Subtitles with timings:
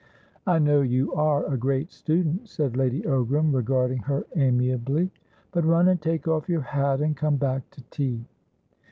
[0.47, 5.11] "I know you are a great student," said Lady Ogram, regarding her amiably.
[5.51, 8.25] "But run and take off your hat, and come back to tea."